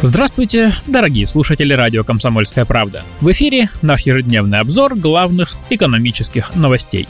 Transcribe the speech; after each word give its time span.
Здравствуйте, 0.00 0.72
дорогие 0.86 1.26
слушатели 1.26 1.72
радио 1.72 2.04
«Комсомольская 2.04 2.64
правда». 2.64 3.02
В 3.20 3.32
эфире 3.32 3.68
наш 3.82 4.02
ежедневный 4.02 4.60
обзор 4.60 4.94
главных 4.94 5.56
экономических 5.70 6.54
новостей. 6.54 7.08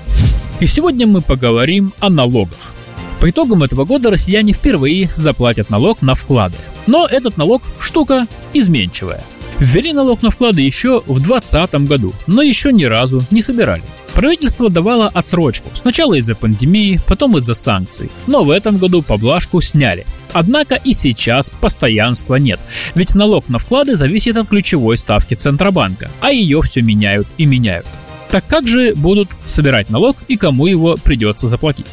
И 0.58 0.66
сегодня 0.66 1.06
мы 1.06 1.20
поговорим 1.20 1.92
о 2.00 2.08
налогах. 2.08 2.74
По 3.20 3.28
итогам 3.28 3.62
этого 3.62 3.84
года 3.84 4.10
россияне 4.10 4.54
впервые 4.54 5.10
заплатят 5.14 5.68
налог 5.68 6.00
на 6.00 6.14
вклады. 6.14 6.56
Но 6.86 7.06
этот 7.06 7.36
налог– 7.36 7.62
штука 7.78 8.26
изменчивая. 8.54 9.22
Ввели 9.58 9.92
налог 9.92 10.22
на 10.22 10.30
вклады 10.30 10.62
еще 10.62 11.02
в 11.06 11.20
2020 11.20 11.74
году, 11.86 12.14
но 12.26 12.40
еще 12.40 12.72
ни 12.72 12.84
разу 12.84 13.22
не 13.30 13.42
собирали. 13.42 13.82
Правительство 14.18 14.68
давало 14.68 15.06
отсрочку, 15.06 15.68
сначала 15.74 16.14
из-за 16.14 16.34
пандемии, 16.34 16.98
потом 17.06 17.36
из-за 17.36 17.54
санкций. 17.54 18.10
Но 18.26 18.42
в 18.42 18.50
этом 18.50 18.76
году 18.76 19.00
поблажку 19.00 19.60
сняли. 19.60 20.06
Однако 20.32 20.74
и 20.74 20.92
сейчас 20.92 21.50
постоянства 21.50 22.34
нет, 22.34 22.58
ведь 22.96 23.14
налог 23.14 23.48
на 23.48 23.60
вклады 23.60 23.94
зависит 23.94 24.36
от 24.36 24.48
ключевой 24.48 24.98
ставки 24.98 25.34
Центробанка, 25.34 26.10
а 26.20 26.32
ее 26.32 26.60
все 26.62 26.82
меняют 26.82 27.28
и 27.36 27.46
меняют. 27.46 27.86
Так 28.28 28.44
как 28.48 28.66
же 28.66 28.96
будут 28.96 29.28
собирать 29.46 29.88
налог 29.88 30.16
и 30.26 30.36
кому 30.36 30.66
его 30.66 30.96
придется 30.96 31.46
заплатить? 31.46 31.86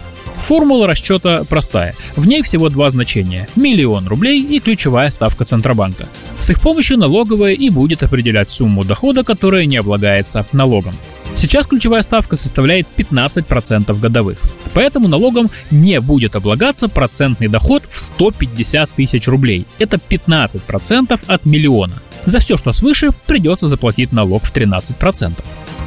Формула 0.48 0.88
расчета 0.88 1.44
простая. 1.48 1.94
В 2.16 2.28
ней 2.28 2.42
всего 2.42 2.70
два 2.70 2.90
значения– 2.90 3.48
миллион 3.56 4.08
рублей 4.08 4.42
и 4.42 4.60
ключевая 4.60 5.12
ставка 5.12 5.46
Центробанка. 5.46 6.08
С 6.40 6.50
их 6.50 6.60
помощью 6.60 6.98
налоговая 6.98 7.54
и 7.54 7.70
будет 7.70 8.02
определять 8.02 8.50
сумму 8.50 8.84
дохода, 8.84 9.24
которая 9.24 9.66
не 9.66 9.78
облагается 9.78 10.48
налогом. 10.54 10.96
Сейчас 11.36 11.68
ключевая 11.68 12.02
ставка 12.02 12.38
составляет 12.38 12.88
15% 12.98 14.00
годовых. 14.00 14.40
Поэтому 14.74 15.10
налогом 15.10 15.50
не 15.70 16.00
будет 16.00 16.36
облагаться 16.36 16.88
процентный 16.88 17.50
доход 17.50 17.88
в 17.90 18.00
150 18.00 18.90
тысяч 18.92 19.28
рублей. 19.28 19.68
Это 19.78 19.98
15% 19.98 21.24
от 21.28 21.46
миллиона. 21.46 22.02
За 22.26 22.40
все, 22.40 22.56
что 22.58 22.72
свыше, 22.74 23.12
придется 23.28 23.68
заплатить 23.68 24.12
налог 24.14 24.46
в 24.46 24.56
13%. 24.56 25.34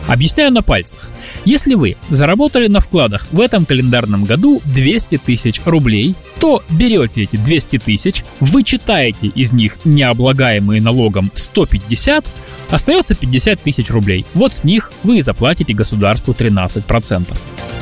Объясняю 0.07 0.51
на 0.53 0.63
пальцах. 0.63 1.11
Если 1.45 1.75
вы 1.75 1.97
заработали 2.09 2.67
на 2.67 2.81
вкладах 2.81 3.29
в 3.31 3.41
этом 3.41 3.67
календарном 3.67 4.25
году 4.25 4.63
200 4.65 5.19
тысяч 5.19 5.61
рублей, 5.67 6.15
то 6.41 6.63
берете 6.71 7.25
эти 7.25 7.37
200 7.37 7.79
тысяч, 7.79 8.25
вычитаете 8.41 9.27
из 9.27 9.53
них 9.53 9.79
необлагаемые 9.85 10.81
налогом 10.81 11.31
150, 11.35 12.27
остается 12.71 13.15
50 13.15 13.63
тысяч 13.63 13.91
рублей. 13.91 14.27
Вот 14.35 14.53
с 14.53 14.65
них 14.65 14.93
вы 15.03 15.19
и 15.19 15.23
заплатите 15.23 15.75
государству 15.75 16.33
13%. 16.33 17.27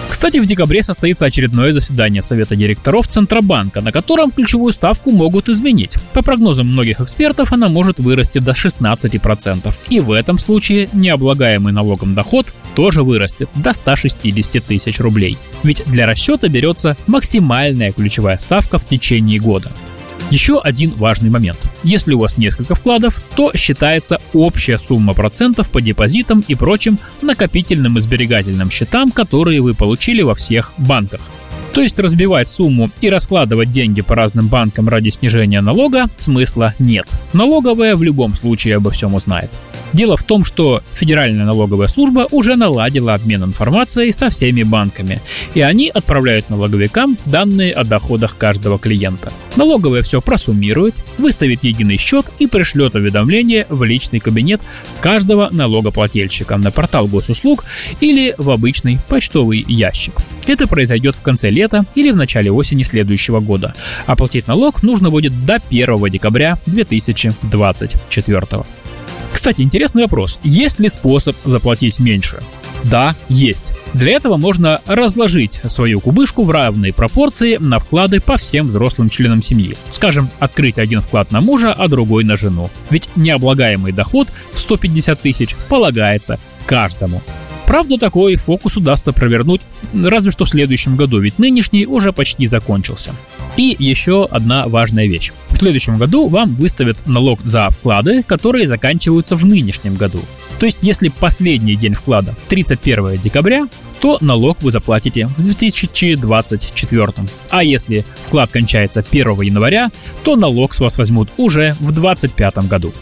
Кстати, 0.08 0.38
в 0.38 0.46
декабре 0.46 0.82
состоится 0.82 1.26
очередное 1.26 1.72
заседание 1.72 2.22
Совета 2.22 2.56
директоров 2.56 3.08
Центробанка, 3.08 3.80
на 3.80 3.92
котором 3.92 4.30
ключевую 4.30 4.72
ставку 4.72 5.10
могут 5.10 5.48
изменить. 5.48 5.96
По 6.12 6.22
прогнозам 6.22 6.68
многих 6.68 7.00
экспертов, 7.00 7.52
она 7.52 7.68
может 7.68 7.98
вырасти 7.98 8.38
до 8.38 8.52
16%. 8.52 9.74
И 9.90 10.00
в 10.00 10.12
этом 10.12 10.38
случае 10.38 10.88
необлагаемый 10.92 11.72
налогом 11.72 12.12
доход 12.12 12.46
тоже 12.74 13.02
вырастет 13.02 13.50
до 13.54 13.72
160 13.72 14.64
тысяч 14.64 15.00
рублей. 15.00 15.38
Ведь 15.62 15.82
для 15.86 16.06
расчета 16.06 16.48
берется 16.48 16.96
максимальная 17.06 17.92
ключевая 17.92 18.38
ставка 18.38 18.78
в 18.78 18.86
течение 18.86 19.40
года. 19.40 19.70
Еще 20.30 20.60
один 20.60 20.92
важный 20.92 21.30
момент. 21.30 21.58
Если 21.86 22.14
у 22.14 22.18
вас 22.18 22.36
несколько 22.36 22.74
вкладов, 22.74 23.22
то 23.36 23.52
считается 23.54 24.20
общая 24.32 24.76
сумма 24.76 25.14
процентов 25.14 25.70
по 25.70 25.80
депозитам 25.80 26.42
и 26.48 26.56
прочим 26.56 26.98
накопительным 27.22 27.96
и 27.96 28.00
сберегательным 28.00 28.72
счетам, 28.72 29.12
которые 29.12 29.60
вы 29.60 29.72
получили 29.72 30.22
во 30.22 30.34
всех 30.34 30.72
банках. 30.78 31.20
То 31.76 31.82
есть 31.82 31.98
разбивать 31.98 32.48
сумму 32.48 32.90
и 33.02 33.10
раскладывать 33.10 33.70
деньги 33.70 34.00
по 34.00 34.14
разным 34.14 34.48
банкам 34.48 34.88
ради 34.88 35.10
снижения 35.10 35.60
налога 35.60 36.06
смысла 36.16 36.72
нет. 36.78 37.06
Налоговая 37.34 37.96
в 37.96 38.02
любом 38.02 38.32
случае 38.32 38.76
обо 38.76 38.90
всем 38.90 39.12
узнает. 39.12 39.50
Дело 39.92 40.16
в 40.16 40.22
том, 40.22 40.42
что 40.42 40.82
Федеральная 40.94 41.44
налоговая 41.44 41.88
служба 41.88 42.28
уже 42.30 42.56
наладила 42.56 43.12
обмен 43.12 43.44
информацией 43.44 44.12
со 44.12 44.30
всеми 44.30 44.62
банками, 44.62 45.20
и 45.52 45.60
они 45.60 45.90
отправляют 45.90 46.48
налоговикам 46.48 47.18
данные 47.26 47.74
о 47.74 47.84
доходах 47.84 48.38
каждого 48.38 48.78
клиента. 48.78 49.30
Налоговая 49.56 50.02
все 50.02 50.22
просуммирует, 50.22 50.94
выставит 51.18 51.62
единый 51.62 51.98
счет 51.98 52.24
и 52.38 52.46
пришлет 52.46 52.94
уведомление 52.94 53.66
в 53.68 53.84
личный 53.84 54.20
кабинет 54.20 54.62
каждого 55.00 55.50
налогоплательщика 55.50 56.56
на 56.56 56.70
портал 56.70 57.06
госуслуг 57.06 57.64
или 58.00 58.34
в 58.38 58.50
обычный 58.50 58.98
почтовый 59.08 59.62
ящик. 59.68 60.14
Это 60.46 60.66
произойдет 60.66 61.16
в 61.16 61.22
конце 61.22 61.50
лета 61.50 61.65
или 61.94 62.10
в 62.10 62.16
начале 62.16 62.50
осени 62.50 62.82
следующего 62.82 63.40
года. 63.40 63.74
Оплатить 64.06 64.46
налог 64.46 64.82
нужно 64.82 65.10
будет 65.10 65.44
до 65.44 65.56
1 65.70 66.10
декабря 66.10 66.58
2024. 66.66 68.64
Кстати, 69.32 69.60
интересный 69.60 70.02
вопрос. 70.02 70.40
Есть 70.42 70.80
ли 70.80 70.88
способ 70.88 71.36
заплатить 71.44 72.00
меньше? 72.00 72.42
Да, 72.84 73.14
есть. 73.28 73.74
Для 73.92 74.12
этого 74.12 74.36
можно 74.36 74.80
разложить 74.86 75.60
свою 75.66 76.00
кубышку 76.00 76.42
в 76.44 76.50
равные 76.50 76.92
пропорции 76.94 77.56
на 77.56 77.78
вклады 77.78 78.20
по 78.20 78.36
всем 78.36 78.68
взрослым 78.68 79.08
членам 79.08 79.42
семьи. 79.42 79.76
Скажем, 79.90 80.30
открыть 80.38 80.78
один 80.78 81.00
вклад 81.00 81.32
на 81.32 81.40
мужа, 81.40 81.72
а 81.72 81.86
другой 81.88 82.24
на 82.24 82.36
жену. 82.36 82.70
Ведь 82.90 83.10
необлагаемый 83.14 83.92
доход 83.92 84.28
в 84.52 84.58
150 84.58 85.20
тысяч 85.20 85.54
полагается 85.68 86.38
каждому. 86.66 87.22
Правда, 87.66 87.98
такой 87.98 88.36
фокус 88.36 88.76
удастся 88.76 89.12
провернуть 89.12 89.62
разве 89.92 90.30
что 90.30 90.44
в 90.44 90.48
следующем 90.48 90.96
году, 90.96 91.18
ведь 91.18 91.38
нынешний 91.38 91.86
уже 91.86 92.12
почти 92.12 92.46
закончился. 92.46 93.14
И 93.56 93.74
еще 93.78 94.26
одна 94.30 94.66
важная 94.68 95.06
вещь. 95.06 95.32
В 95.50 95.58
следующем 95.58 95.98
году 95.98 96.28
вам 96.28 96.54
выставят 96.56 97.06
налог 97.06 97.40
за 97.44 97.70
вклады, 97.70 98.22
которые 98.22 98.68
заканчиваются 98.68 99.36
в 99.36 99.44
нынешнем 99.46 99.96
году. 99.96 100.20
То 100.58 100.66
есть, 100.66 100.82
если 100.82 101.08
последний 101.08 101.76
день 101.76 101.94
вклада 101.94 102.34
31 102.48 103.18
декабря, 103.18 103.66
то 104.00 104.18
налог 104.20 104.62
вы 104.62 104.70
заплатите 104.70 105.26
в 105.26 105.42
2024. 105.42 107.08
А 107.50 107.64
если 107.64 108.04
вклад 108.26 108.52
кончается 108.52 109.04
1 109.08 109.40
января, 109.42 109.90
то 110.24 110.36
налог 110.36 110.74
с 110.74 110.80
вас 110.80 110.98
возьмут 110.98 111.28
уже 111.36 111.72
в 111.80 111.92
2025 111.92 112.68
году. 112.68 112.92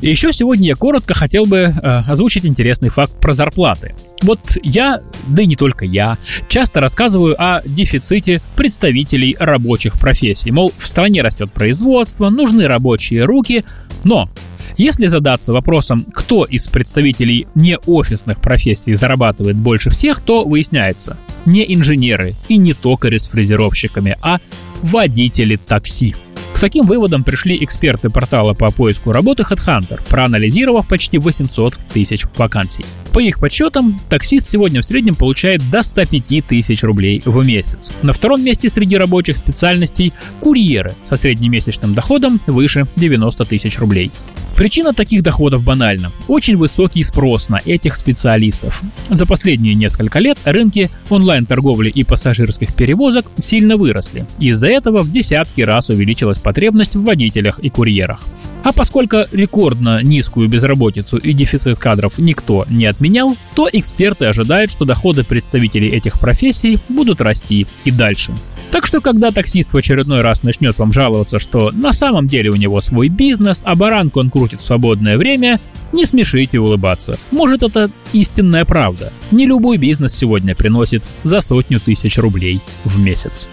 И 0.00 0.10
еще 0.10 0.32
сегодня 0.32 0.68
я 0.68 0.76
коротко 0.76 1.14
хотел 1.14 1.44
бы 1.44 1.56
э, 1.56 2.02
озвучить 2.06 2.44
интересный 2.44 2.88
факт 2.88 3.20
про 3.20 3.34
зарплаты. 3.34 3.94
Вот 4.22 4.40
я, 4.62 5.00
да 5.26 5.42
и 5.42 5.46
не 5.46 5.56
только 5.56 5.84
я, 5.84 6.18
часто 6.48 6.80
рассказываю 6.80 7.34
о 7.38 7.62
дефиците 7.64 8.40
представителей 8.56 9.36
рабочих 9.38 9.98
профессий. 9.98 10.52
Мол, 10.52 10.72
в 10.76 10.86
стране 10.86 11.22
растет 11.22 11.52
производство, 11.52 12.28
нужны 12.28 12.66
рабочие 12.66 13.24
руки, 13.24 13.64
но 14.04 14.28
если 14.76 15.06
задаться 15.08 15.52
вопросом, 15.52 16.06
кто 16.14 16.44
из 16.44 16.68
представителей 16.68 17.48
неофисных 17.56 18.40
профессий 18.40 18.94
зарабатывает 18.94 19.56
больше 19.56 19.90
всех, 19.90 20.20
то 20.20 20.44
выясняется, 20.44 21.16
не 21.44 21.74
инженеры 21.74 22.34
и 22.48 22.56
не 22.56 22.74
токари 22.74 23.18
с 23.18 23.26
фрезеровщиками, 23.26 24.16
а 24.22 24.38
водители 24.80 25.56
такси. 25.56 26.14
К 26.58 26.60
таким 26.60 26.86
выводам 26.86 27.22
пришли 27.22 27.62
эксперты 27.62 28.10
портала 28.10 28.52
по 28.52 28.72
поиску 28.72 29.12
работы 29.12 29.44
HeadHunter, 29.44 30.00
проанализировав 30.08 30.88
почти 30.88 31.16
800 31.16 31.78
тысяч 31.92 32.24
вакансий. 32.36 32.84
По 33.12 33.20
их 33.20 33.38
подсчетам, 33.40 33.98
таксист 34.08 34.48
сегодня 34.48 34.80
в 34.80 34.84
среднем 34.84 35.14
получает 35.14 35.62
до 35.70 35.82
105 35.82 36.46
тысяч 36.46 36.82
рублей 36.82 37.22
в 37.24 37.44
месяц. 37.44 37.90
На 38.02 38.12
втором 38.12 38.44
месте 38.44 38.68
среди 38.68 38.96
рабочих 38.96 39.36
специальностей– 39.36 40.12
курьеры 40.40 40.94
со 41.02 41.16
среднемесячным 41.16 41.94
доходом 41.94 42.40
выше 42.46 42.86
90 42.96 43.44
тысяч 43.44 43.78
рублей. 43.78 44.10
Причина 44.58 44.92
таких 44.92 45.22
доходов 45.22 45.62
банальна. 45.62 46.10
Очень 46.26 46.56
высокий 46.56 47.04
спрос 47.04 47.48
на 47.48 47.60
этих 47.64 47.94
специалистов. 47.94 48.82
За 49.08 49.24
последние 49.24 49.74
несколько 49.74 50.18
лет 50.18 50.36
рынки 50.44 50.90
онлайн-торговли 51.10 51.90
и 51.90 52.02
пассажирских 52.02 52.74
перевозок 52.74 53.26
сильно 53.38 53.76
выросли. 53.76 54.26
Из-за 54.40 54.66
этого 54.66 55.04
в 55.04 55.12
десятки 55.12 55.60
раз 55.60 55.90
увеличилась 55.90 56.40
потребность 56.40 56.96
в 56.96 57.04
водителях 57.04 57.60
и 57.60 57.68
курьерах. 57.68 58.26
А 58.64 58.72
поскольку 58.72 59.18
рекордно 59.32 60.02
низкую 60.02 60.48
безработицу 60.48 61.16
и 61.18 61.32
дефицит 61.32 61.78
кадров 61.78 62.18
никто 62.18 62.66
не 62.68 62.86
отменял, 62.86 63.36
то 63.54 63.68
эксперты 63.72 64.26
ожидают, 64.26 64.70
что 64.70 64.84
доходы 64.84 65.24
представителей 65.24 65.88
этих 65.88 66.20
профессий 66.20 66.78
будут 66.88 67.20
расти 67.20 67.66
и 67.84 67.90
дальше. 67.90 68.32
Так 68.70 68.86
что, 68.86 69.00
когда 69.00 69.30
таксист 69.30 69.72
в 69.72 69.76
очередной 69.76 70.20
раз 70.20 70.42
начнет 70.42 70.78
вам 70.78 70.92
жаловаться, 70.92 71.38
что 71.38 71.70
на 71.72 71.92
самом 71.92 72.26
деле 72.26 72.50
у 72.50 72.56
него 72.56 72.80
свой 72.80 73.08
бизнес, 73.08 73.62
а 73.64 73.74
баранку 73.74 74.20
он 74.20 74.30
крутит 74.30 74.60
в 74.60 74.66
свободное 74.66 75.16
время, 75.16 75.58
не 75.92 76.04
смешите 76.04 76.58
улыбаться. 76.58 77.18
Может, 77.30 77.62
это 77.62 77.90
истинная 78.12 78.64
правда. 78.64 79.12
Не 79.30 79.46
любой 79.46 79.78
бизнес 79.78 80.14
сегодня 80.14 80.54
приносит 80.54 81.02
за 81.22 81.40
сотню 81.40 81.80
тысяч 81.80 82.18
рублей 82.18 82.60
в 82.84 82.98
месяц. 82.98 83.48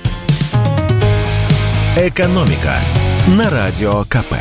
«Экономика» 1.97 2.75
на 3.27 3.49
Радио 3.49 4.03
КП. 4.03 4.35